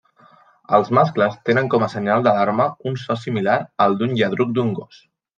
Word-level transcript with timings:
Els 0.75 0.87
mascles 0.99 1.35
tenen 1.49 1.67
com 1.73 1.83
a 1.87 1.89
senyal 1.93 2.25
d'alarma 2.27 2.65
un 2.91 2.97
so 3.01 3.17
similar 3.25 3.57
al 3.87 3.99
d'un 4.01 4.15
lladruc 4.21 4.57
d'un 4.57 4.73
gos. 4.81 4.99